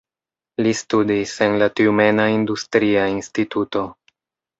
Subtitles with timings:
[0.67, 3.85] Li studis en la Tjumena Industria Instituto.